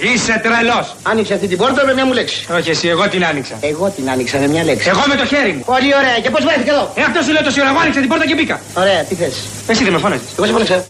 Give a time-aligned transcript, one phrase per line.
[0.00, 0.96] Είσαι τρελός.
[1.02, 2.46] Άνοιξε αυτή την πόρτα με μια μου λέξη.
[2.52, 3.56] Όχι, εσύ, εγώ την άνοιξα.
[3.60, 4.88] Εγώ την άνοιξα με μια λέξη.
[4.88, 5.62] Εγώ με το χέρι μου.
[5.64, 6.18] Πολύ ωραία.
[6.22, 7.70] Και πώς βρέθηκε εδώ; Ε, αυτό σου λέω τόση ώρα.
[7.70, 8.60] Εγώ άνοιξα την πόρτα και μπήκα.
[8.74, 9.34] Ωραία, τι θες;
[9.66, 10.26] Εσύ δεν με φώναζες.
[10.36, 10.86] Εγώ σε φώναξα.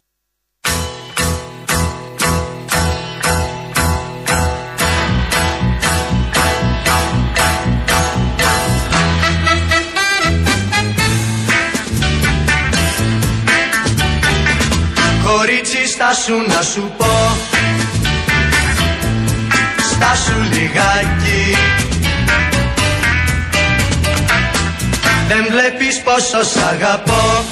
[15.25, 17.18] Κορίτσι στάσου να σου πω
[20.09, 21.57] Στάσου λιγάκι.
[25.29, 27.45] Δεν βλέπεις πόσο σ' αγαπώ.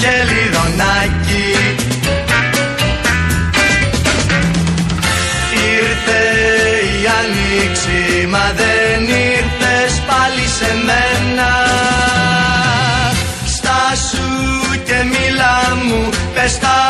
[0.00, 1.50] Χελιδονάκι
[5.78, 6.22] Ήρθε
[6.84, 11.50] η άνοιξη μα δεν ήρθες πάλι σε μένα.
[13.46, 16.81] Στάσου και μίλα μου πες τα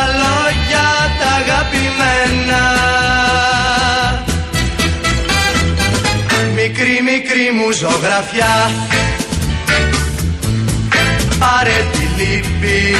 [7.72, 8.70] μου ζωγραφιά
[11.38, 12.96] Πάρε τη λύπη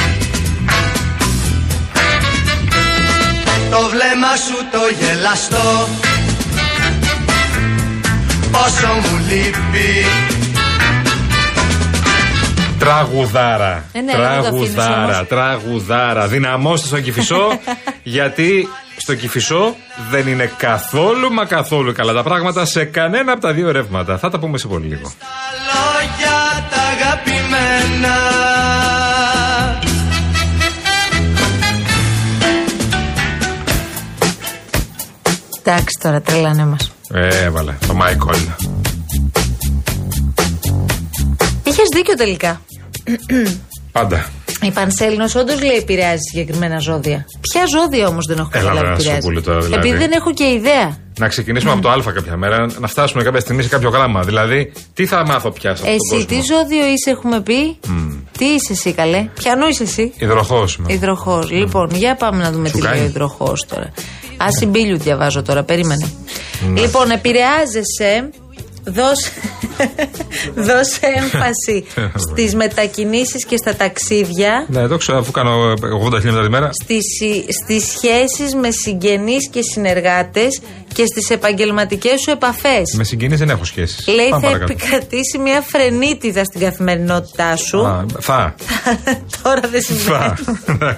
[3.69, 5.87] Το βλέμμα σου το γελαστό
[8.51, 10.05] Πόσο μου λείπει
[12.79, 13.85] Τραγουδάρα.
[13.91, 15.27] Ε, ναι, δεν το αφήνεις τραγουδάρα, όμως.
[15.27, 16.27] τραγουδάρα.
[16.27, 17.59] Δυναμώστε στον κυφισό,
[18.03, 19.75] γιατί στο κυφισό
[20.09, 24.17] δεν είναι καθόλου μα καθόλου καλά τα πράγματα σε κανένα από τα δύο ρεύματα.
[24.17, 25.11] Θα τα πούμε σε πολύ λίγο.
[25.19, 25.27] Τα
[25.69, 28.17] λόγια τα αγαπημένα
[35.65, 36.91] Εντάξει τώρα, τρελάνε μας.
[37.13, 38.35] Ε, έβαλε το Μάικολ.
[41.63, 42.61] Είχες δίκιο τελικά.
[43.91, 44.25] Πάντα.
[44.63, 47.25] Η Πανσέλινος όντως λέει επηρεάζει συγκεκριμένα ζώδια.
[47.41, 49.87] Ποια ζώδια όμως δεν έχω Έλα, καταλάβει βρε, επηρεάζει; Σοπούλη, τώρα, δηλαδή.
[49.87, 50.97] Επειδή δεν έχω και ιδέα.
[51.19, 54.21] Να ξεκινήσουμε από το Α κάποια μέρα, να φτάσουμε κάποια στιγμή σε κάποιο γράμμα.
[54.21, 57.79] Δηλαδή, τι θα μάθω πια σε αυτόν τον Εσύ κόσμο; τι ζώδιο είσαι, έχουμε πει;
[58.37, 60.79] Τι είσαι εσύ, καλέ; Ποιανού είσαι εσύ; Υδροχός.
[60.87, 61.51] Υδροχός.
[61.51, 63.03] Λοιπόν, για πάμε να δούμε Σου τι λέει κάνει.
[63.03, 63.91] ο υδροχός τώρα.
[64.37, 66.11] Ασυμπίλιου διαβάζω τώρα, περίμενε.
[66.73, 66.79] Ναι.
[66.79, 68.29] Λοιπόν, επηρεάζεσαι.
[68.85, 69.31] Δώσε,
[70.67, 71.85] δώσε έμφαση
[72.29, 76.69] στις μετακινήσεις και στα ταξίδια Ναι, το ξέρω, αφού κάνω 80 χιλιόμετρα τη μέρα.
[76.83, 80.61] στις, συ- στις σχέσεις με συγγενείς και συνεργάτες
[80.93, 82.93] και στις επαγγελματικές σου επαφές.
[82.97, 84.07] Με συγκινήσει δεν έχω σχέσεις.
[84.07, 87.85] Λέει θα επικρατήσει μια φρενίτιδα στην καθημερινότητά σου.
[87.87, 88.55] Α, θα.
[89.43, 90.33] Τώρα δεν συμβαίνει.
[90.65, 90.97] Θα.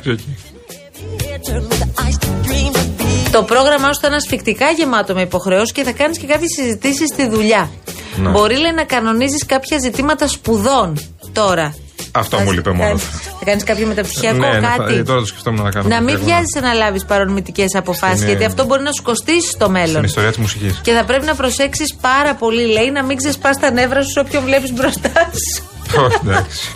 [3.35, 3.47] Εντάξει, οκ.
[3.47, 7.07] Το πρόγραμμά σου θα είναι ασφυκτικά γεμάτο με υποχρεώσεις και θα κάνεις και κάποιες συζητήσεις
[7.13, 7.69] στη δουλειά.
[8.15, 8.29] Ναι.
[8.29, 10.99] Μπορεί λέει, να κανονίζεις κάποια ζητήματα σπουδών
[11.33, 11.75] τώρα.
[12.11, 12.83] Αυτό Θα- μου λείπει μόνο.
[12.87, 13.03] κάνεις-
[13.39, 14.93] Θα κάνεις κάποιο μεταπτυχιακό Ναι, ναι, θα- κάτι.
[14.93, 15.87] ε, τώρα το σκεφτόμουν να κάνω.
[15.87, 16.35] να μην διαγωνισμό.
[16.35, 19.89] βιάζει να λάβεις παρορμητικές αποφάσεις, Στην, γιατί ε, αυτό μπορεί να σου κοστίσει στο μέλλον.
[19.89, 20.79] Στην ιστορία της μουσικής.
[20.83, 24.19] Και θα πρέπει να προσέξεις πάρα πολύ, λέει, να μην ξεσπάς τα νεύρα σου σε
[24.19, 25.63] όποιον βλέπεις μπροστά σου.
[26.05, 26.71] Όχι, εντάξει.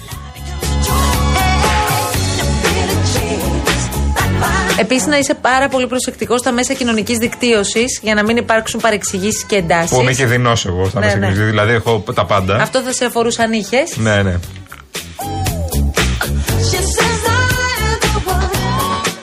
[4.79, 9.43] Επίσης, να είσαι πάρα πολύ προσεκτικός στα μέσα κοινωνικής δικτύωσης για να μην υπάρξουν παρεξηγήσεις
[9.43, 9.89] και εντάσεις.
[9.89, 11.25] Που είμαι και δεινός εγώ στα Ναι, μέσα ναι.
[11.25, 12.55] εκκλησία, Δηλαδή έχω τα πάντα.
[12.55, 13.97] Αυτό θα σε αφορούσε αν είχες.
[13.97, 14.35] Ναι, ναι.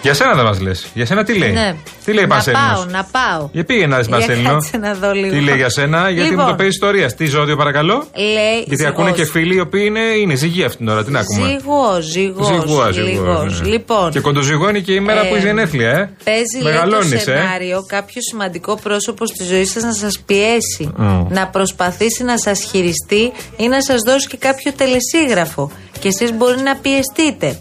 [0.07, 0.87] Για σένα δεν μας λες.
[0.95, 1.75] Για σένα τι λέει; Ναι.
[2.05, 3.49] Τι λέει η Να Πανσέλινος; πάω, να πάω.
[3.53, 4.51] Για πήγε να δεις Για Πανσέλινο.
[4.51, 5.31] κάτσε να δω λίγο.
[5.35, 6.45] Τι λέει για σένα, γιατί Λοιπόν.
[6.45, 7.13] μου το παίζει ιστορία.
[7.13, 8.05] Τι ζώδιο παρακαλώ.
[8.17, 8.65] Λέει.
[8.67, 11.05] Γιατί ακούνε και φίλοι οι οποίοι είναι, είναι ζυγοί αυτήν την ώρα.
[11.05, 12.47] Τι να ακούμε; Ζυγός, ζυγός.
[12.47, 13.69] Ζυγούα, ζυγούα, ναι.
[13.69, 14.11] Λοιπόν.
[14.11, 16.11] Και κοντοζυγό είναι και η μέρα Ε, που είσαι γενέθλια, ε.
[16.25, 17.19] Παίζει λέει, Μεγαλώνεις, το ε.
[17.19, 20.93] σενάριο κάποιο σημαντικό πρόσωπο στη ζωή σας να σας πιέσει,
[21.29, 25.71] να προσπαθήσει να σας χειριστεί ή να σας δώσει και κάποιο τελεσίγραφο.
[25.99, 27.59] Και εσείς μπορεί να πιεστείτε.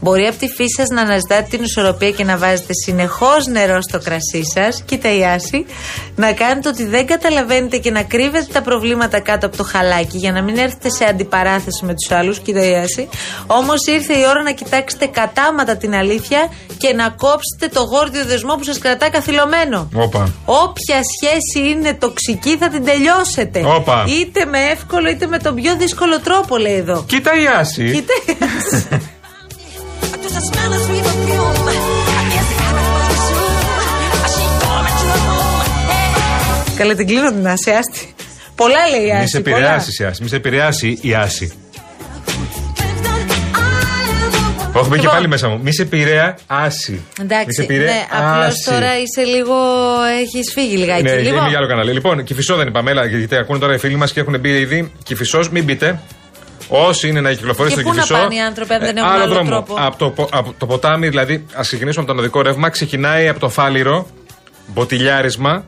[0.00, 3.98] Μπορεί από τη φύση σας να αναζητάτε την ισορροπία και να βάζετε συνεχώς νερό στο
[3.98, 4.82] κρασί σας.
[4.82, 5.66] Κοίτα η Άση.
[6.16, 10.32] Να κάνετε ότι δεν καταλαβαίνετε και να κρύβετε τα προβλήματα κάτω από το χαλάκι για
[10.32, 12.38] να μην έρθετε σε αντιπαράθεση με τους άλλους.
[12.38, 13.08] Κοίτα η Άση.
[13.46, 18.54] Όμως ήρθε η ώρα να κοιτάξετε κατάματα την αλήθεια και να κόψετε το γόρδιο δεσμό
[18.54, 19.88] που σας κρατά καθυλωμένο.
[19.94, 20.32] Όπα.
[20.44, 23.62] Όποια σχέση είναι τοξική θα την τελειώσετε.
[23.66, 24.04] Όπα.
[24.08, 27.04] Είτε με εύκολο είτε με τον πιο δύσκολο τρόπο, λέει εδώ.
[27.06, 27.92] Κοίτα η Άση.
[27.92, 28.14] Κοίτα.
[36.76, 38.14] Καλά την κλείνω την Άση, άστη.
[38.54, 39.20] Πολλά λέει η Άση.
[39.22, 39.56] Μη σε πολλά.
[39.56, 40.22] επηρεάσεις η Άση.
[40.22, 41.52] Μη σε επηρεάσει η Άση.
[44.72, 45.14] Όχι, μπήκε Λοιπόν.
[45.14, 45.60] πάλι μέσα μου.
[45.62, 46.92] Μη σε επηρεάσει.
[46.92, 47.94] Μη σε Εντάξει, επηρεάσει.
[47.94, 49.54] ναι, απλώς τώρα είσαι λίγο.
[50.20, 51.02] Έχεις φύγει λιγάκι.
[51.02, 51.92] Ναι, λοιπόν, είναι για άλλο κανάλι.
[51.92, 54.92] Λοιπόν, κυφισό δεν είπαμε, έλα, γιατί ακούνε τώρα οι φίλοι μας και έχουν μπει ήδη.
[55.02, 56.00] Κυφισό, μην μπείτε.
[56.68, 58.22] Όσοι είναι να κυκλοφορήσουν Και στον πού να Κυφισό.
[58.22, 59.48] πάνε οι άνθρωποι αν δεν έχουν άλλο άλλο δρόμο.
[59.50, 63.28] τρόπο; Από το, πο- από το ποτάμι, δηλαδή, ας ξεκινήσουμε από το ανωδικό ρεύμα, ξεκινάει
[63.28, 64.06] από το φάληρο,
[64.66, 65.64] μποτιλιάρισμα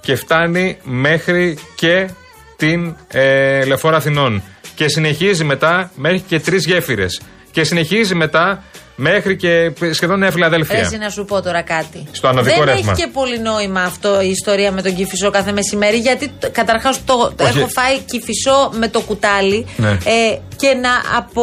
[0.00, 2.08] και φτάνει μέχρι και
[2.56, 4.42] την ε, Λεωφόρο Αθηνών.
[4.74, 7.20] Και συνεχίζει μετά μέχρι και τρεις γέφυρες.
[7.50, 8.62] Και συνεχίζει μετά
[8.96, 10.78] μέχρι και σχεδόν Νέα Φιλαδέλφια.
[10.78, 12.06] Έζη να σου πω τώρα κάτι.
[12.12, 12.92] Στο ανωδικό Δεν ρεύμα.
[12.92, 17.32] έχει και πολύ νόημα αυτό η ιστορία με τον κυφισό κάθε μεσημέρι, γιατί καταρχάς το,
[17.36, 17.58] το Όχι.
[17.58, 19.88] έχω φάει κυφισό με το κουτάλι Ναι.
[19.90, 21.42] ε, και να απο,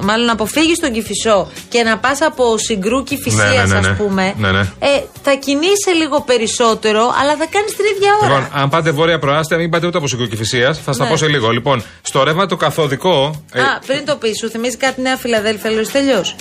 [0.00, 3.88] μάλλον να αποφύγεις τον κυφισό και να πας από συγκρού κυφυσία, Ναι, ναι, ναι, ναι.
[3.88, 4.34] ας πούμε.
[4.38, 4.60] Ναι, ναι.
[4.60, 8.34] Ε, θα κινείσαι λίγο περισσότερο, αλλά θα κάνεις την ίδια ώρα.
[8.38, 10.74] Λοιπόν, αν πάτε βόρεια προάστια, μην πάτε ούτε από συγκροκυφυσία.
[10.74, 11.10] Θα στα Ναι.
[11.10, 11.50] πω σε λίγο.
[11.50, 13.42] Λοιπόν, στο ρεύμα το καθοδικό.
[13.52, 16.24] ε, Α, πριν το πεις, σου θυμίζει κάτι Νέα Φιλαδέλφια, λέω τελειώ.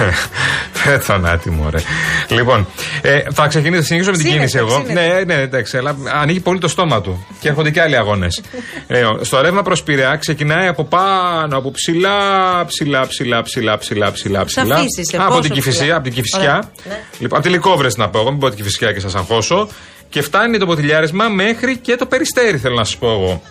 [0.86, 1.80] Ε, θανάτι μου, ωραία.
[2.28, 2.66] Λοιπόν,
[3.02, 4.82] ε, θα ξεκινήσω, θα συνεχίσω με την Ξύνεται, κίνηση εγώ.
[4.84, 5.24] ξύνεται.
[5.24, 7.26] Ναι, ναι, εντάξει, αλλά ανοίγει πολύ το στόμα του.
[7.40, 8.42] Και έρχονται και άλλοι αγώνες.
[8.86, 12.18] ε, στο ρεύμα προς Πειραιά ξεκινάει από πάνω, από ψηλά,
[12.66, 14.44] ψηλά, ψηλά, ψηλά, ψηλά, ψηλά.
[14.44, 14.74] ψηλά.
[14.74, 16.40] αφήσεις, ε, από πόσο την Κυφυσία, ψηλά; από την Κυφυσιά.
[16.40, 17.00] Ωραία, ναι.
[17.18, 19.68] Λοιπόν, από τη Λικόβρες να πω εγώ, μην πω την Κυφυσιά και σας αγχώσω.
[20.08, 23.42] Και φτάνει το ποτηλιάρισμα μέχρι και το περιστέρι, θέλω να σας πω εγώ.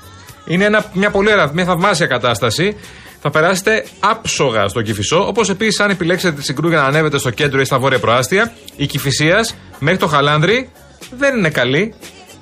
[0.45, 2.75] Είναι ένα, μια πολύ ωραία, μια θαυμάσια κατάσταση.
[3.21, 5.27] Θα περάσετε άψογα στο Κυφισό.
[5.27, 8.51] Όπως επίσης, αν επιλέξετε τη συγκρού για να ανέβετε στο κέντρο ή στα βόρεια προάστια,
[8.75, 10.69] η Κυφυσίας μέχρι το Χαλάνδρι
[11.17, 11.93] δεν είναι καλή.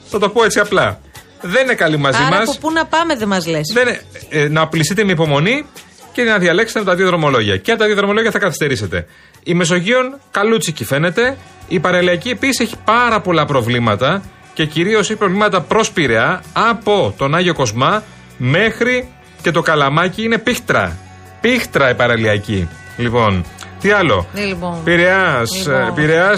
[0.09, 0.99] Θα το πω έτσι απλά.
[1.41, 2.49] Δεν είναι καλή μαζί Άρα μας.
[2.49, 3.71] από πού να πάμε δεν μας λες.
[3.73, 5.65] Δεν είναι- ε, να πλησείτε με υπομονή
[6.11, 7.57] και να διαλέξετε από τα δύο δρομολόγια.
[7.57, 9.07] Και από τα δύο δρομολόγια θα καθυστερήσετε.
[9.43, 11.37] Η Μεσογείων καλούτσικη φαίνεται.
[11.67, 14.21] Η Παραλιακή επίσης έχει πάρα πολλά προβλήματα
[14.53, 18.03] και κυρίως έχει προβλήματα προς Πειραιά από τον Άγιο Κοσμά
[18.37, 19.07] μέχρι
[19.47, 20.97] και το Καλαμάκι είναι πίχτρα.
[21.41, 22.67] Πίχτρα η Παραλιακή.
[22.97, 23.45] Λοιπόν,
[23.81, 24.83] τι άλλο; Ναι, λοιπόν.
[24.83, 25.43] Πειραιά.
[25.57, 25.93] Λοιπόν.
[25.93, 26.33] Πειραιά,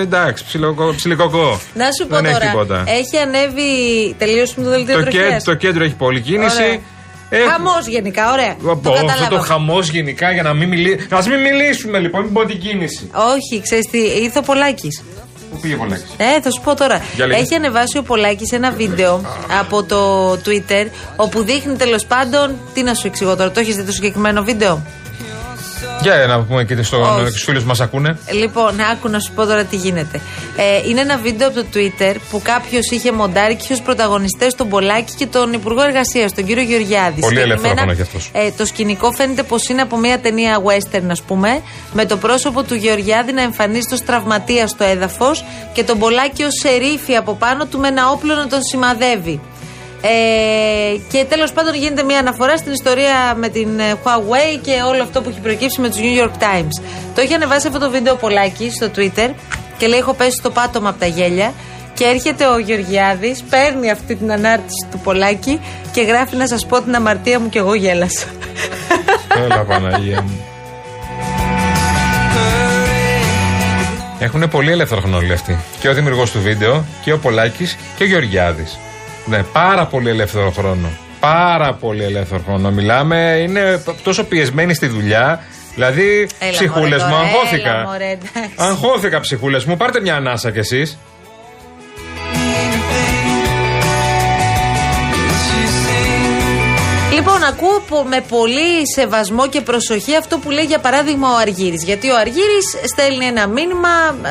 [0.00, 1.60] εντάξει, ψιλοκο- ψιλικοκό.
[1.74, 2.46] Να σου πω Δεν έχει τώρα.
[2.50, 2.84] τίποτα.
[2.86, 3.70] Έχει ανέβει.
[4.18, 5.22] Τελείωσουμε το δελτίο Το, τροχιάς.
[5.24, 6.62] κέντρο, το κέντρο έχει πολλή κίνηση.
[6.62, 6.78] Ωραία.
[7.30, 8.54] Έχουμε- Χαμός γενικά, ωραία.
[8.54, 9.46] Πω, το αυτό το καταλάβαμε.
[9.46, 11.16] χαμός γενικά για να μην μιλήσουμε.
[11.18, 13.10] Α μην μιλήσουμε λοιπόν, μην πω την κίνηση.
[13.34, 15.02] Όχι, ξέρεις τι, ήρθε ο Πολάκης.
[15.56, 15.96] Πού πήγε πολλά.
[16.16, 17.02] Ε, θα σου πω τώρα.
[17.14, 17.40] Για λέγε.
[17.40, 19.24] Έχει ανεβάσει ο Πολάκης ένα βίντεο
[19.60, 20.86] από το Twitter
[21.16, 22.56] όπου δείχνει τέλος πάντων.
[22.74, 24.82] Τι να σου εξηγώ τώρα, το έχεις δει το συγκεκριμένο βίντεο;
[26.14, 27.28] Για να πούμε και στο- Όχι.
[27.28, 28.18] στους φίλους μας ακούνε.
[28.32, 30.20] Λοιπόν, άκου να σου πω τώρα τι γίνεται.
[30.56, 34.54] Ε, είναι ένα βίντεο από το Twitter που κάποιος είχε μοντάρει και είχε ως πρωταγωνιστές
[34.54, 37.20] τον Πολάκη και τον Υπουργό Εργασίας, τον κύριο Γεωργιάδης.
[37.20, 38.30] Πολύ ελεύθερο Συγκεκριμένα, χρόνο κι αυτός.
[38.32, 41.62] Ε, το σκηνικό φαίνεται πως είναι από μια ταινία western, ας πούμε,
[41.92, 46.52] με το πρόσωπο του Γεωργιάδη να εμφανίζεται ως τραυματία στο έδαφος και τον Πολάκη ως
[46.62, 49.40] σερίφη από πάνω του με ένα όπλο να τον σημαδεύει.
[50.00, 55.02] Ε, και τέλος πάντων γίνεται μια αναφορά στην ιστορία με την ε, Huawei και όλο
[55.02, 56.82] αυτό που έχει προκύψει με τους New York Times.
[57.14, 59.30] Το έχει ανεβάσει αυτό το βίντεο ο Πολάκης στο Twitter
[59.78, 61.52] και λέει: Έχω πέσει στο πάτωμα από τα γέλια.
[61.94, 65.60] Και έρχεται ο Γεωργιάδης, παίρνει αυτή την ανάρτηση του Πολάκη
[65.92, 68.26] και γράφει να σας πω την αμαρτία μου και εγώ γέλασα.
[69.44, 70.44] Έλα Παναγία μου.
[74.18, 75.58] Έχουν πολύ ελεύθερο χρόνο όλοι αυτοί.
[75.80, 78.78] Και ο δημιουργός του βίντεο και ο Πολάκης και ο Γεωργιάδης.
[79.26, 80.88] Ναι, πάρα πολύ ελεύθερο χρόνο.
[81.20, 82.70] Πάρα πολύ ελεύθερο χρόνο.
[82.70, 85.42] Μιλάμε, είναι τόσο πιεσμένοι στη δουλειά.
[85.74, 87.70] Δηλαδή, Έλα, ψυχούλες μωρέ, μου, τώρα, αγχώθηκα.
[87.74, 88.50] έλα, μωρέ, εντάξει.
[88.56, 89.76] Αγχώθηκα, ψυχούλες μου.
[89.76, 90.98] Πάρτε μια ανάσα κι εσείς.
[97.26, 101.84] Λοιπόν, ακούω πο- με πολύ σεβασμό και προσοχή αυτό που λέει για παράδειγμα ο Αργύρης.
[101.84, 103.88] Γιατί ο Αργύρης στέλνει ένα μήνυμα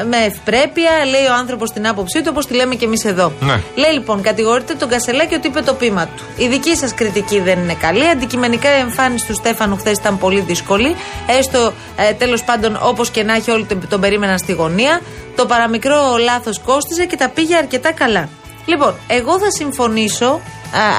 [0.10, 3.32] με ευπρέπεια, λέει ο άνθρωπος την άποψή του, όπως τη λέμε και εμείς εδώ.
[3.40, 3.62] Ναι.
[3.76, 6.24] Λέει λοιπόν, κατηγορείτε τον Κασελάκη ότι είπε το πείμα του.
[6.38, 8.10] Η δική σας κριτική δεν είναι καλή.
[8.10, 10.96] Αντικειμενικά η εμφάνιση του Στέφανου χθες ήταν πολύ δύσκολη.
[11.40, 15.02] Έστω ε, τέλος πάντων, όπως και να έχει, όλοι τον, τον περίμεναν στη γωνία.
[15.36, 18.30] Το παραμικρό λάθος κόστιζε και τα πήγε αρκετά καλά.
[18.66, 20.40] Λοιπόν, εγώ θα συμφωνήσω, α,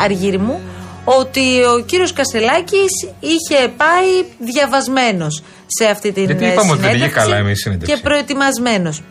[0.04, 0.60] Αργύρη μου,
[1.08, 6.90] ότι ο κύριος Κασελάκης είχε πάει διαβασμένος σε αυτή την Γιατί ε, είπαμε ότι δεν
[6.90, 7.94] πήγε συνέντευξη καλά εμείς η συνέντευξη.
[7.96, 9.02] Και προετοιμασμένος.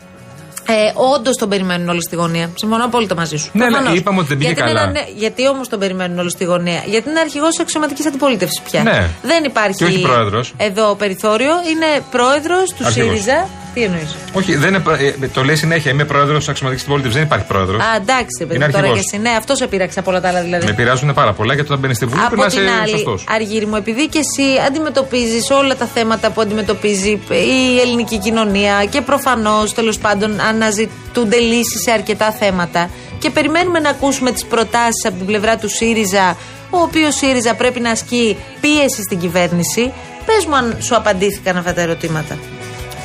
[0.67, 0.73] Ε,
[1.15, 2.49] Όντως τον περιμένουν όλοι στη γωνία.
[2.55, 3.49] Συμφωνώ απόλυτα μαζί σου.
[3.53, 3.97] Ναι, ναι, Προφανώς.
[3.97, 4.89] είπαμε ότι δεν πήγε γιατί είναι καλά.
[4.89, 6.83] ένα νε- γιατί όμως τον περιμένουν όλοι στη γωνία.
[6.85, 8.83] Γιατί είναι αρχηγός τη αξιωματικής αντιπολίτευσης πια.
[8.83, 9.09] Ναι.
[9.23, 10.53] Δεν υπάρχει Και όχι πρόεδρος.
[10.57, 11.51] εδώ περιθώριο.
[11.71, 13.09] Είναι πρόεδρος του Αρχηγός.
[13.09, 13.49] ΣΥΡΙΖΑ.
[13.75, 15.91] Τι εννοείς; Όχι, δεν είναι, προ- ε, το λέει συνέχεια.
[15.91, 17.13] Είμαι πρόεδρος τη αξιωματική πολιτική.
[17.13, 17.81] Δεν υπάρχει πρόεδρος.
[17.81, 19.13] Α, εντάξει, ρε παιδί Είναι μου, τώρα και αρχηγός.
[19.13, 19.21] εσύ.
[19.21, 20.65] Ναι, αυτός σε πείραξε από όλα τα άλλα δηλαδή.
[20.65, 22.89] Με επηρεάζουν πάρα πολλά γιατί όταν μπαίνεις στη Βουλή πρέπει Από να την είσαι άλλη,
[22.89, 23.23] σωστός.
[23.29, 29.01] Αργύρι μου, επειδή και εσύ αντιμετωπίζεις όλα τα θέματα που αντιμετωπίζει η ελληνική κοινωνία και
[29.01, 32.89] προφανώς τέλος πάντων αναζητούνται λύσεις σε αρκετά θέματα
[33.19, 36.37] και περιμένουμε να ακούσουμε τις προτάσεις από την πλευρά του ΣΥΡΙΖΑ,
[36.69, 39.93] ο οποίος ΣΥΡΙΖΑ πρέπει να ασκεί πίεση στην κυβέρνηση.
[40.25, 42.37] Πες μου αν σου απαντήθηκαν αυτά τα ερωτήματα.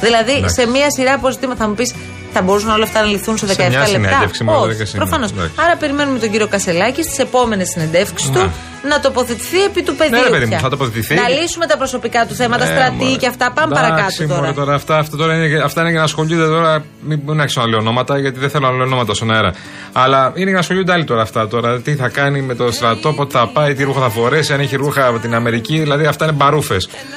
[0.01, 0.55] Δηλαδή, Εντάξει.
[0.61, 1.95] σε μία σειρά από ζητήματα θα μου πεις
[2.33, 4.73] Θα μπορούσαν όλα αυτά να λυθούν σε 17 Σε μια λεπτά; συνέντευξη, με Όχι, 12
[4.75, 4.87] σημεία.
[5.07, 5.31] προφανώς.
[5.31, 5.53] Εντάξει.
[5.65, 8.35] Άρα περιμένουμε τον κύριο Κασελάκη στις επόμενες συνεντεύξεις Ναι.
[8.41, 8.51] του
[8.89, 10.19] να τοποθετηθεί επί του πεδίου.
[10.19, 10.59] Ναι, ρε παιδί μου, πια.
[10.59, 11.15] θα τοποθετηθεί.
[11.15, 13.17] Να λύσουμε τα προσωπικά του θέματα, Ε, στρατή μωρέ.
[13.17, 13.53] και αυτά.
[13.53, 14.41] Πάμε Εντάξει, παρακάτω τώρα.
[14.41, 16.85] μωρέ, τώρα αυτά, αυτά, τώρα είναι, αυτά είναι για να ασχολούνται τώρα.
[17.01, 19.55] Μην, μην άρχισω να λέω ονόματα, γιατί δεν θέλω να λέω ονόματα στον αέρα.
[19.93, 21.49] Αλλά είναι για να ασχολούνται άλλοι τώρα αυτά.
[21.49, 21.81] Τώρα.
[21.81, 24.77] Τι θα κάνει με το στρατό, πότε θα πάει, τι ρούχα θα φορέσει, αν έχει
[24.77, 25.79] ρούχα από την Αμερική.
[25.79, 26.77] Δηλαδή αυτά είναι μπαρούφε.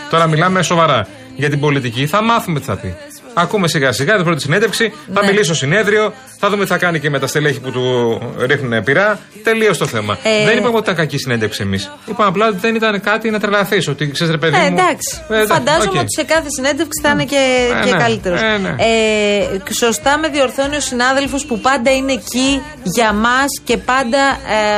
[0.09, 2.05] Τώρα μιλάμε σοβαρά για την πολιτική.
[2.07, 2.95] Θα μάθουμε τι θα πει.
[3.35, 4.93] Ακούμε σιγά σιγά την πρώτη συνέντευξη.
[5.13, 5.25] Θα Ναι.
[5.27, 6.13] μιλήσει στο συνέδριο.
[6.39, 9.19] Θα δούμε τι θα κάνει και με τα στελέχη που του ρίχνουν πυρά.
[9.43, 10.17] Τελείω το θέμα.
[10.23, 11.91] Ε, Δεν είπαμε ότι ήταν κακή συνέντευξη εμείς.
[12.05, 13.87] Είπαμε απλά ότι δεν ήταν κάτι να τρελαθείς.
[13.87, 14.65] Ότι ξέρεις, ρε παιδί Ε, μου.
[14.65, 15.21] εντάξει.
[15.29, 15.95] Ε, εντάξει, Φαντάζομαι οκ.
[15.95, 17.97] ότι σε κάθε συνέντευξη θα είναι και, Ε, και ναι.
[17.97, 18.41] καλύτερος.
[18.41, 18.75] Ε, ναι.
[18.77, 24.17] Ε, σωστά με διορθώνει ο συνάδελφος που πάντα είναι εκεί για μας και πάντα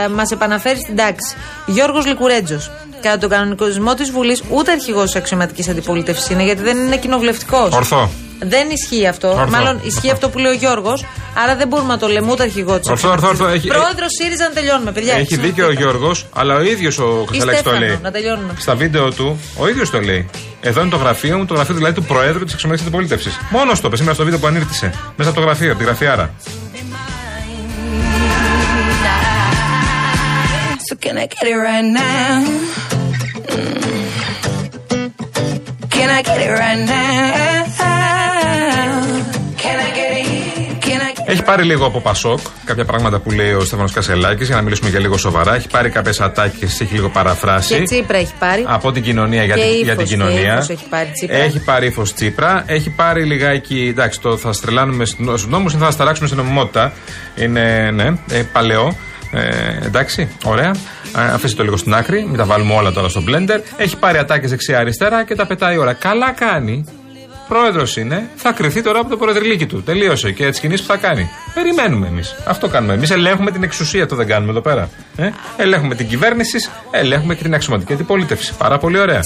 [0.03, 1.35] ε, μας επαναφέρει στην τάξη.
[1.65, 2.71] Γιώργος Λικουρέτζος.
[3.05, 7.73] Κατά τον κανονικοσμό της Βουλής, ούτε αρχηγός της αξιωματικής αντιπολίτευσης είναι, γιατί δεν είναι κοινοβουλευτικός.
[7.73, 8.09] Ορθό.
[8.39, 9.27] Δεν ισχύει αυτό.
[9.27, 9.49] Ορθό.
[9.49, 11.05] Μάλλον ισχύει αυτό που λέει ο Γιώργος.
[11.43, 13.47] Άρα δεν μπορούμε να το λέμε ούτε αρχηγό της Ορθό, ορθό, ορθό.
[13.47, 15.13] Έχει- Πρόεδρος ΣΥΡΙΖΑ να τελειώνουμε, παιδιά.
[15.13, 17.99] Έχει δίκιο ο Γιώργος, αλλά ο ίδιος ο Χρυσαλάκης το Στέφανο, λέει.
[18.03, 18.53] να τελειώνουμε.
[18.57, 20.29] Στα βίντεο του, ο ίδιος το λέει.
[20.61, 23.37] Εδώ είναι το γραφείο μου, το γραφείο δηλαδή του Προέδρου της Εξωματική Αντιπολίτευσης.
[23.49, 24.93] Μόνος το είπε σήμερα στο βίντεο που ανήρτησε.
[25.17, 26.33] Μέσα από το γραφείο, από τη γραφιάρα.
[31.05, 32.33] Can I get it right now?
[33.53, 34.05] Mm.
[35.95, 37.75] Can I get it right now?
[39.63, 40.25] Can I get it?
[40.85, 44.47] Can I get Έχει πάρει λίγο από Πασόκ, κάποια πράγματα που λέει ο Στέφανος Κασελάκης,
[44.47, 45.55] για να μιλήσουμε για λίγο σοβαρά.
[45.55, 47.75] Έχει πάρει κάποιες ατάκες, έχει λίγο παραφράσει.
[47.75, 48.65] Και Τσίπρα έχει πάρει.
[48.67, 50.41] Από την κοινωνία για, Και την, για ύφος, την κοινωνία.
[50.41, 51.37] και ύφος έχει πάρει Τσίπρα.
[51.37, 52.63] Έχει πάρει ύφος Τσίπρα.
[52.67, 53.87] Έχει πάρει λιγάκι.
[53.89, 56.93] Εντάξει, το θα στρελάνουμε στου νόμου ή θα σταράξουμε στην νομιμότητα.
[57.35, 58.95] Είναι, ναι, ε, παλαιό.
[59.35, 60.75] Ε, εντάξει, ωραία.
[61.17, 62.25] Ε, αφήστε το λίγο στην άκρη.
[62.27, 63.59] Μην τα βάλουμε όλα τώρα στο blender.
[63.77, 65.93] Έχει πάρει ατάκες δεξιά-αριστερά και τα πετάει ώρα.
[65.93, 66.85] Καλά κάνει.
[67.47, 69.83] Πρόεδρος είναι, θα κρυθεί τώρα από το προεδρυλίκι του.
[69.83, 71.29] Τελείωσε και τι κινήσεις που θα κάνει.
[71.53, 72.35] Περιμένουμε εμείς.
[72.45, 72.93] Αυτό κάνουμε.
[72.93, 74.89] Εμείς ελέγχουμε την εξουσία, αυτό δεν κάνουμε εδώ πέρα.
[75.17, 76.57] Ε; Ελέγχουμε την κυβέρνηση,
[76.91, 78.53] ελέγχουμε και την αξιωματική αντιπολίτευση.
[78.57, 79.21] Πάρα πολύ ωραία.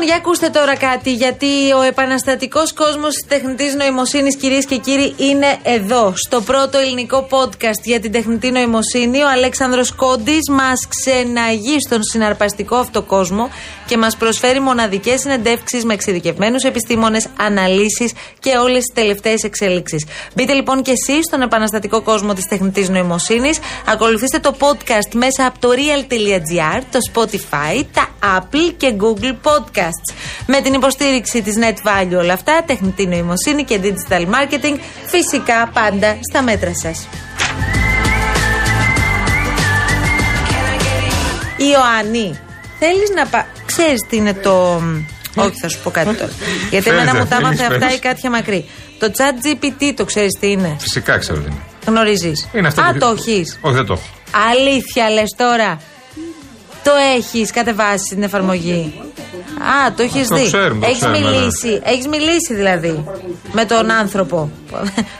[0.00, 5.14] Λοιπόν, για ακούστε τώρα κάτι, γιατί ο επαναστατικός κόσμος της τεχνητής νοημοσύνης, κυρίες και κύριοι,
[5.16, 6.12] είναι εδώ.
[6.16, 12.76] Στο πρώτο ελληνικό podcast για την τεχνητή νοημοσύνη, ο Αλέξανδρος Κόντι μας ξεναγεί στον συναρπαστικό
[12.76, 13.50] αυτό κόσμο
[13.86, 20.06] και μας προσφέρει μοναδικές συνεντεύξεις με εξειδικευμένους επιστήμονες, αναλύσεις και όλες τις τελευταίες εξέλιξεις.
[20.34, 23.58] Μπείτε λοιπόν και εσείς στον επαναστατικό κόσμο της τεχνητής νοημοσύνης.
[23.86, 29.50] Ακολουθήστε το podcast μέσα από το real.gr, το Spotify, τα Apple και Google
[29.88, 30.14] Podcasts.
[30.46, 36.18] Με την υποστήριξη της Net Value όλα αυτά, τεχνητή νοημοσύνη και digital marketing, φυσικά πάντα
[36.30, 37.08] στα μέτρα σας.
[41.56, 42.38] Ιωάννη,
[42.78, 43.46] θέλεις να πα...
[43.66, 44.82] Ξέρεις τι είναι το...
[45.34, 46.30] Όχι, θα σου πω κάτι τώρα.
[46.70, 47.94] Γιατί εμένα Φαίνεται, μου τα έμαθε έχεις αυτά πες.
[47.94, 48.64] η Κάτια Μακρύ.
[48.98, 51.58] Το chat GPT το ξέρεις τι είναι; Φυσικά ξέρω τι είναι.
[51.86, 52.48] Γνωρίζεις.
[52.52, 53.58] Είναι αυτό Α, που- το έχεις.
[53.60, 54.02] Όχι, δεν το έχω.
[54.50, 55.80] Αλήθεια λες τώρα.
[56.84, 59.00] Το έχεις κατεβάσει στην εφαρμογή.
[59.62, 60.44] Α, το έχεις Το δει.
[60.46, 61.36] ξέρουμε, το έχεις ξέρουμε, ναι.
[61.36, 61.80] μιλήσει.
[61.84, 63.04] Έχεις μιλήσει δηλαδή.
[63.52, 64.50] Με τον άνθρωπο.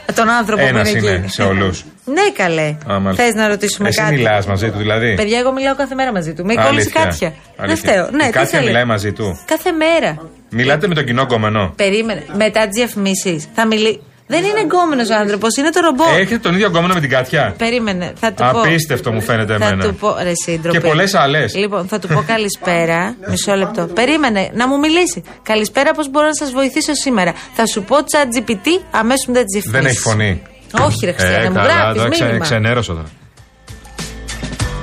[0.07, 1.29] με τον άνθρωπο Ένας που είναι είναι εκεί.
[1.33, 1.85] σε όλους.
[2.05, 2.77] ναι, καλέ.
[3.15, 6.33] Θες να ρωτήσουμε Εσύ κάτι; μιλάς μαζί του δηλαδή; Παιδιά, εγώ μιλάω κάθε μέρα μαζί
[6.35, 6.45] του.
[6.45, 7.03] Με κόλλησε Αλήθεια.
[7.05, 7.29] κάτια.
[7.57, 7.91] Δεν Αλήθεια.
[7.91, 8.09] φταίω.
[8.11, 10.19] Ναι, Η τι Κάτια θέλει; μιλάει μαζί του; Κάθε μέρα.
[10.51, 11.73] Μιλάτε με τον κοινό κομμενό.
[11.77, 12.25] Περίμενε.
[12.37, 14.01] Μετά τις διαφημίσεις θα μιλήσει.
[14.31, 16.07] Δεν είναι εγκόμενο άνθρωπος, είναι το ρομπότ.
[16.19, 17.55] Έχετε τον ίδιο κομμενό με την Κάτια.
[17.59, 18.61] Περίμενε, θα του πω.
[18.61, 19.85] Απίστευτο μου φαίνεται Θα εμένα.
[19.85, 20.79] του πω, ρε σύντροπε.
[20.79, 21.55] Και πολλές άλλες.
[21.55, 23.15] Λοιπόν, θα του πω καλησπέρα.
[23.31, 23.87] Μισό λεπτό.
[23.87, 25.23] Περίμενε να μου μιλήσει.
[25.43, 29.53] Καλησπέρα, πώς μπορώ να σας βοηθήσω σήμερα; Θα σου πω chat GPT αμέσως μετά τις
[29.53, 29.83] διαφημίσει.
[29.83, 30.43] Δεν έχει φωνή.
[30.87, 32.45] Όχι, ρε Χριστιανέ, Ε, μου καλά, γράφεις τώρα ξε- μήνυμα.
[32.45, 33.09] Ξενέρωσα τώρα.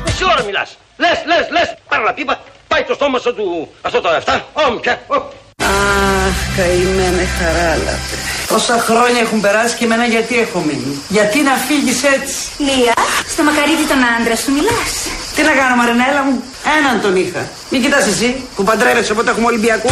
[0.05, 0.77] Μισή ώρα μιλάς.
[0.97, 1.73] Λες, λες, λες.
[1.89, 2.41] Πάρε να πίπα.
[2.67, 3.67] Πάει το στόμα σου του.
[3.81, 4.45] Αυτό το αυτά.
[4.53, 5.01] Όμ, πια.
[5.07, 5.15] Ω.
[5.63, 8.17] Αχ, καημένε χαράλαπε.
[8.55, 12.93] Τόσα χρόνια έχουν περάσει και εμένα γιατί έχω μείνει; Γιατί να φύγεις έτσι; Λία,
[13.27, 14.93] στο μακαρίτι τον άντρα σου μιλάς.
[15.35, 16.43] Τι να κάνω Μαρινέλα μου,
[16.77, 17.49] έναν τον είχα.
[17.69, 19.91] Μην κοιτάς εσύ που παντρεύεσαι όποτε έχουμε Ολυμπιακούς.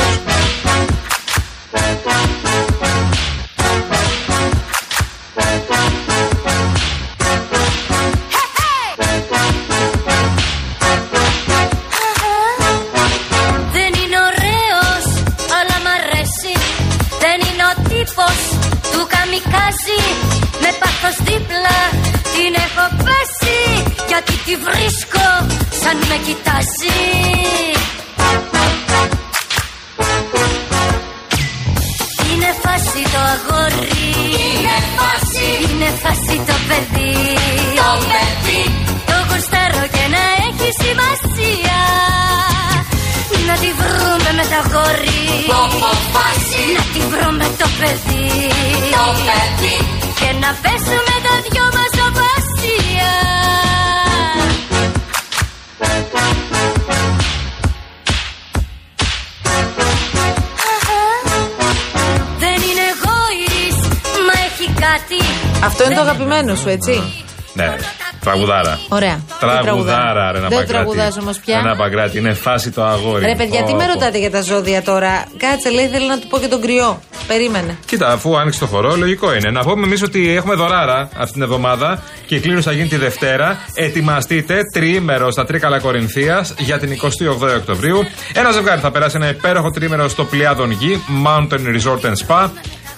[24.15, 25.27] Γιατί τη βρίσκω
[25.82, 27.00] σαν με κοιτάζει.
[32.29, 33.89] Είναι φάση το αγόρι.
[34.46, 35.48] Είναι φάση.
[35.70, 37.15] Είναι φάση το παιδί.
[37.82, 38.63] Το παιδί.
[39.10, 41.79] Το γουστάρω και να έχει σημασία.
[43.48, 44.32] Να τη βρούμε
[46.75, 48.27] Να τη βρω με το παιδί.
[50.20, 51.13] Και να πέσουμε
[65.63, 67.03] Αυτό είναι το αγαπημένο σου, έτσι;
[67.53, 67.75] Ναι,
[68.24, 68.80] τραγουδάρα.
[68.89, 69.20] Ωραία.
[69.39, 70.68] Τραγουδάρα, ρε να Δεν παγκράτη.
[70.68, 71.58] τραγουδάς όμως πια.
[71.58, 73.25] Ένα παγκράτη, είναι φάση το αγόρι.
[73.25, 73.92] Ρε παιδιά, τι Πω, με πω.
[73.94, 77.00] ρωτάτε για τα ζώδια τώρα; Κάτσε, λέει, θέλω να του πω και τον κρυό.
[77.27, 77.77] Περίμενε.
[77.86, 79.50] Κοίτα, αφού άνοιξε το χορό, λογικό είναι.
[79.51, 82.96] Να πούμε εμείς ότι έχουμε δωράρα αυτή την εβδομάδα και η κλήρωση θα γίνει τη
[82.98, 83.58] Δευτέρα.
[83.74, 88.00] Ετοιμαστείτε τριήμερο στα Τρίκαλα Κορινθίας για την 28η Οκτωβρίου.
[88.34, 92.50] Ένα ζευγάρι θα περάσει ένα υπέροχο τρίμερο στο Πλιάδον Γη, Mountain Resort and Spa,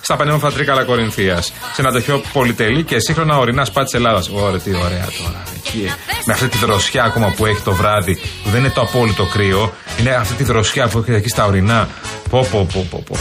[0.02, 1.46] στα πανέμορφα Τρίκαλα Κορινθίας.
[1.74, 4.30] Σε ένα τοχείο πολυτελή και σύγχρονα ορεινά σπα της Ελλάδας.
[4.30, 5.44] Ωραία, τι ωραία τώρα.
[5.56, 5.92] Εκεί,
[6.26, 9.74] με αυτή τη δροσιά ακόμα που έχει το βράδυ, που δεν είναι το απόλυτο κρύο,
[10.00, 11.88] είναι αυτή τη δροσιά που έχει εκεί στα ορεινά.
[12.30, 13.18] Πω, πω, πω, πω, πω.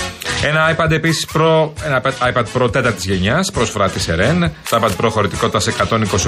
[0.46, 4.50] Ένα iPad επίσης Pro, ένα iPad Pro 4η γενιάς, προσφορά της Eren.
[4.68, 5.72] Το iPad Pro χωρητικότητα σε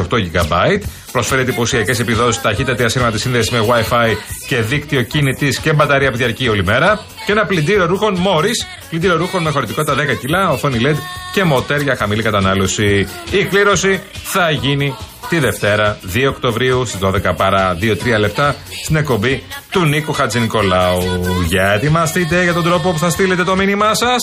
[0.09, 0.79] 128 GB.
[1.13, 4.17] Προσφέρει εντυπωσιακές επιδόσεις, ταχύτατη ασύρματη σύνδεσης με WiFi
[4.49, 7.01] και δίκτυο κινητής και μπαταρία που διαρκεί όλη μέρα.
[7.27, 10.97] Και ένα πλυντήριο ρούχων Morris, πλυντήριο ρούχων με χωρητικότητα 10 κιλά, οθόνη LED
[11.33, 13.09] και μοτέρ για χαμηλή κατανάλωση.
[13.31, 14.95] Η κλήρωση θα γίνει
[15.29, 18.55] τη Δευτέρα, 2 Οκτωβρίου στις 12 παρά 2-3 λεπτά
[18.85, 21.03] στην εκπομπή του Νίκου Χατζηνικολάου.
[21.47, 24.23] Για ετοιμαστείτε για τον τρόπο που θα στείλετε το μήνυμά σας.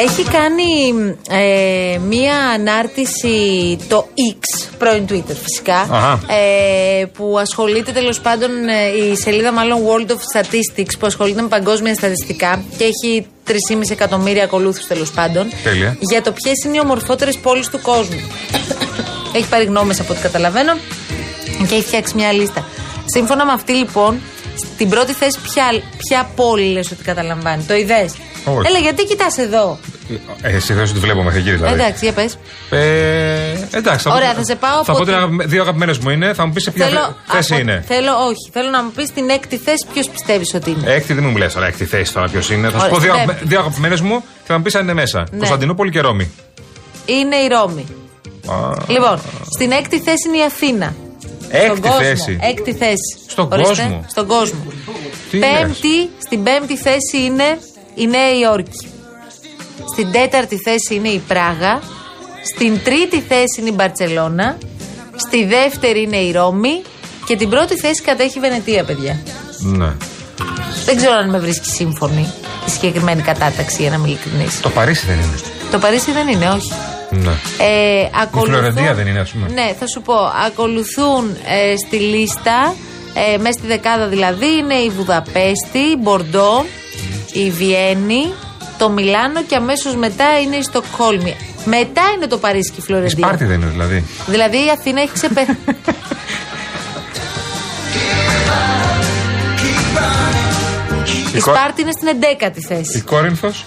[0.00, 0.94] Έχει κάνει
[1.30, 3.36] ε, μία ανάρτηση
[3.88, 6.20] το X, πρώην Twitter φυσικά, Αχα.
[6.34, 11.48] ε, που ασχολείται τέλος πάντων ε, η σελίδα μάλλον World of Statistics που ασχολείται με
[11.48, 13.54] παγκόσμια στατιστικά και έχει 3,5
[13.90, 15.96] εκατομμύρια ακολούθους τέλος πάντων Τέλεια.
[16.00, 18.20] για το ποιες είναι οι ομορφότερες πόλεις του κόσμου.
[19.32, 20.72] έχει πάρει γνώμες από ό,τι καταλαβαίνω
[21.68, 22.64] και έχει φτιάξει μια λίστα.
[23.04, 24.20] Σύμφωνα με αυτή λοιπόν,
[24.74, 28.12] στην πρώτη θέση ποια, ποια πόλη λες ότι καταλαμβάνει, το είδες.
[28.44, 28.66] Όχι.
[28.66, 29.78] Έλα, γιατί κοιτάς εδώ;
[30.42, 31.72] Ε, εσύ θες ότι βλέπω μέχρι εκεί δηλαδή.
[31.74, 32.38] Εντάξει, για πες.
[32.70, 34.08] Ε, εντάξει.
[34.08, 36.32] Ωραία, πω- θα σε πάω Θα από πω την- ότι αγαπη- δύο αγαπημένες μου είναι.
[36.34, 37.84] Θα μου πεις σε ποια Θέλω, θε- θέση από- είναι.
[37.86, 38.50] Θέλω, όχι.
[38.52, 40.92] Θέλω να μου πεις την έκτη θέση ποιος πιστεύεις ότι είναι.
[40.92, 42.68] Έκτη δεν μου λες τώρα, έκτη θέση τώρα ποιος είναι.
[42.68, 43.48] Θα σου Ωραία, πω δύο, στην αγαπη- πέμπτη.
[43.48, 45.26] δύο αγαπημένες μου και θα μου πεις αν είναι μέσα.
[45.30, 45.36] Ναι.
[45.38, 46.30] Κωνσταντινούπολη και Ρώμη.
[47.06, 47.86] Είναι η Ρώμη.
[48.46, 48.54] Α,
[48.86, 49.20] Λοιπόν,
[49.54, 50.94] στην έκτη θέση είναι η Αθήνα.
[51.48, 51.98] Έκτη Στον κόσμο.
[51.98, 52.38] θέση.
[52.42, 53.16] Έκτη θέση.
[53.28, 54.04] Στον Ορίστε, κόσμο.
[54.08, 54.64] Στον κόσμο.
[55.30, 57.58] Τι Πέμπτη, στην πέμπτη θέση είναι
[57.94, 58.88] η Νέα Υόρκη.
[59.92, 61.80] Στην τέταρτη θέση είναι η Πράγα.
[62.54, 64.58] Στην τρίτη θέση είναι η Μπαρτσελώνα.
[65.16, 66.82] Στη δεύτερη είναι η Ρώμη.
[67.26, 69.20] Και την πρώτη θέση κατέχει η Βενετία, παιδιά.
[69.58, 69.92] Ναι.
[70.84, 72.32] Δεν ξέρω αν με βρίσκει σύμφωνη
[72.66, 74.60] η συγκεκριμένη κατάταξη, για να είμαι ειλικρινής.
[74.60, 75.38] Το Παρίσι δεν είναι.
[75.70, 76.72] Το Παρίσι δεν είναι, όχι.
[77.10, 77.32] Ναι.
[77.58, 79.48] Ε, ακολουθούν, Φλωρεντία δεν είναι, ας πούμε.
[79.48, 80.14] Ναι, θα σου πω.
[80.46, 82.74] Ακολουθούν ε, στη λίστα,
[83.14, 86.64] ε, μέσα στη δεκάδα δηλαδή, είναι η Βουδαπέστη, η Μπορντό,
[87.32, 88.32] η Βιέννη,
[88.78, 91.36] το Μιλάνο και αμέσως μετά είναι η Στοκχόλμη.
[91.64, 93.26] Μετά είναι το Παρίσι και η Η Φλωρεντία.
[93.26, 94.04] Σπάρτη δεν είναι δηλαδή.
[94.26, 95.58] Δηλαδή η Αθήνα έχει ξεπεράσει.
[101.34, 102.96] η κο- Σπάρτη είναι στην 11η θέση.
[102.98, 103.64] Η Κόρινθος.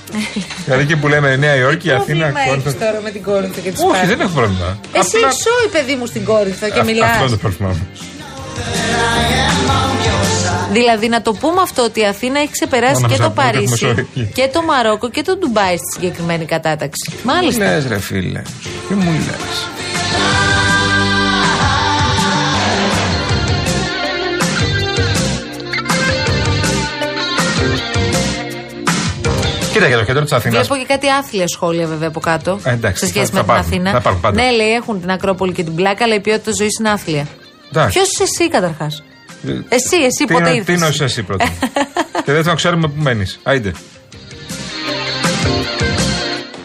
[0.65, 2.73] δηλαδή εκεί που λέμε Νέα Υόρκη, η Τι Αθήνα, πρόβλημα Κόρινθος.
[2.73, 4.77] έχεις τώρα με την Κόρινθο και τη Όχι, Σπάρτη; δεν έχω πρόβλημα.
[4.91, 7.09] Εσύ Απλά- σώει παιδί μου στην Κόρινθο και Α- μιλάς.
[7.09, 7.87] Αυτό είναι το πρόβλημά μου.
[10.71, 13.47] Δηλαδή να το πούμε αυτό ότι η Αθήνα έχει ξεπεράσει Μόνο και να το πούμε
[13.47, 14.31] ότι έχουμε Παρίσι σωρική.
[14.33, 17.11] και το Μαρόκο και το Ντουμπάι στη συγκεκριμένη κατάταξη.
[17.23, 17.63] Μάλιστα.
[17.65, 18.41] Λες, ρε φίλε.
[18.87, 19.67] Τι μου λες.
[29.73, 30.67] Κοίτα για το κέντρο της Αθήνας.
[30.67, 32.59] Βλέπω και κάτι άθλια σχόλια βέβαια από κάτω.
[32.63, 33.91] Ε, εντάξει, σε σχέση θα- με θα την υπάρχουν, Αθήνα.
[33.91, 34.41] θα υπάρχουν πάντα.
[34.41, 37.27] Ναι, λέει έχουν την Ακρόπολη και την Πλάκα, αλλά η ποιότητα ζωής είναι άθλια.
[37.71, 37.97] Εντάξει.
[37.97, 39.03] Ποιος είσαι εσύ καταρχάς;
[39.69, 40.95] Εσύ, εσύ Τι ποτέ είναι- Τι ήρθες.
[40.95, 41.45] είναι εσύ πρώτα.
[42.25, 43.39] και δεύτερον, ξέρουμε πού μένεις.
[43.43, 43.71] Άιντε.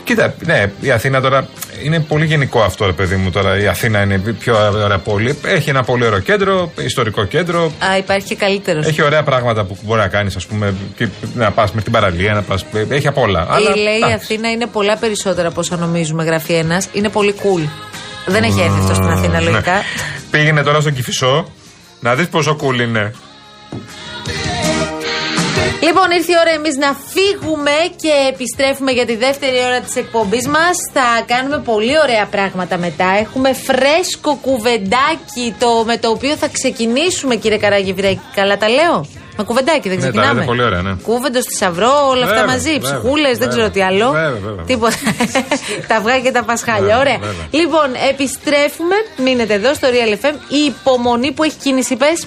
[0.05, 1.49] Κοίτα, ναι, η Αθήνα τώρα
[1.85, 3.31] είναι πολύ γενικό αυτό, ρε παιδί μου.
[3.31, 5.39] Τώρα η Αθήνα είναι η πιο ωραία πόλη.
[5.45, 7.65] Έχει ένα πολύ ωραίο κέντρο, ιστορικό κέντρο.
[7.65, 8.87] Α, υπάρχει και καλύτερος.
[8.87, 10.75] Έχει ωραία πράγματα που μπορεί να κάνεις, ας πούμε.
[10.97, 13.47] Και να πας με την παραλία, να πας, Έχει απ' όλα.
[13.51, 14.15] Αλλά, Η λέει η εντάξει.
[14.15, 16.89] Αθήνα είναι πολλά περισσότερα από όσα νομίζουμε, γράφει ένας.
[16.93, 17.69] Είναι πολύ cool.
[18.27, 19.51] Δεν έχει έρθει αυτό στην Αθήνα, Ναι.
[19.51, 19.83] λογικά.
[20.31, 21.53] Πήγαινε τώρα στον Κυφισό
[22.01, 23.15] να δεις πόσο cool είναι.
[25.83, 30.47] Λοιπόν, ήρθε η ώρα εμείς να φύγουμε και επιστρέφουμε για τη δεύτερη ώρα της εκπομπής
[30.49, 30.77] μας.
[30.93, 33.05] Θα κάνουμε πολύ ωραία πράγματα μετά.
[33.21, 38.21] Έχουμε φρέσκο κουβεντάκι το, με το οποίο θα ξεκινήσουμε, κύριε Καραγευρέκη.
[38.35, 39.07] Καλά τα λέω;
[39.41, 40.35] Με κουβεντάκι δεν Ναι, τα ξεκινάμε.
[40.35, 40.93] λέτε πολύ ωραία, ναι.
[41.03, 42.73] Κούβεντος, θησαυρό, όλα αυτά Βέβαια, μαζί.
[42.73, 44.11] βέβαια, Ψυχούλες, δεν βέβαια, ξέρω τι άλλο.
[44.11, 44.65] βέβαια, βέβαια.
[44.71, 44.97] Τίποτα.
[45.89, 46.81] τα αυγά και τα πασχάλια.
[46.97, 47.19] Βέβαια, Ωραία.
[47.19, 47.47] βέβαια.
[47.51, 48.97] Λοιπόν, επιστρέφουμε.
[49.25, 50.35] Μείνετε εδώ στο Real FM.
[50.49, 52.27] Η υπομονή που έχει κίνηση, πες.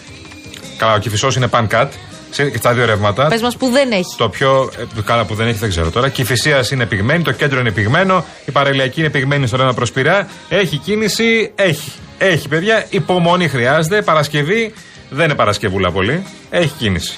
[0.77, 1.87] Καλά, ο κυφισό είναι pan cut.
[2.29, 3.27] σε- Και στα δύο ρεύματα.
[3.27, 4.15] Πες μας που δεν έχει.
[4.17, 4.71] Το πιο.
[4.97, 6.09] ε, καλά που δεν έχει, δεν ξέρω τώρα.
[6.09, 10.27] Κυφυσία είναι πυγμένη, το κέντρο είναι πυγμένο, η παραλιακή είναι πυγμένη στο ένα προσπυρά.
[10.49, 11.91] Έχει κίνηση, έχει.
[12.17, 12.85] Έχει, παιδιά.
[12.89, 14.01] Υπομονή χρειάζεται.
[14.01, 14.73] Παρασκευή
[15.13, 16.25] δεν είναι Παρασκευούλα πολύ.
[16.49, 17.17] Έχει κίνηση.